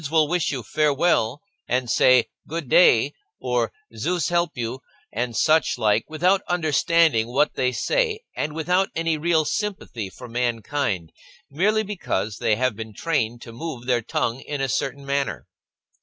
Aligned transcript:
will 0.09 0.27
wish 0.27 0.51
you" 0.51 0.63
farewell," 0.75 1.43
and 1.67 1.87
say" 1.87 2.25
Good' 2.47 2.67
day"' 2.67 3.13
or 3.39 3.71
"Zeus 3.95 4.29
help 4.29 4.53
you," 4.57 4.79
and 5.13 5.37
such 5.37 5.77
like, 5.77 6.05
without 6.09 6.41
understanding 6.47 7.27
what 7.27 7.53
they 7.53 7.71
say 7.71 8.21
and 8.35 8.53
without 8.53 8.89
any 8.95 9.15
real 9.19 9.45
sympathy 9.45 10.09
for 10.09 10.27
mankind, 10.27 11.11
merely 11.51 11.83
because 11.83 12.37
they 12.37 12.55
have 12.55 12.75
been 12.75 12.95
trained 12.95 13.43
to 13.43 13.53
move 13.53 13.85
their 13.85 14.01
tongue 14.01 14.39
in 14.39 14.59
a 14.59 14.67
certain 14.69 15.05
manner. 15.05 15.45